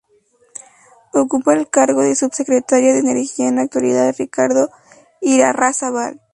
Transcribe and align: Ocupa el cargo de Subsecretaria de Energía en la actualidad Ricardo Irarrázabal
Ocupa 1.13 1.53
el 1.53 1.69
cargo 1.69 2.01
de 2.01 2.15
Subsecretaria 2.15 2.91
de 2.91 3.01
Energía 3.01 3.49
en 3.49 3.57
la 3.57 3.61
actualidad 3.61 4.15
Ricardo 4.17 4.71
Irarrázabal 5.21 6.19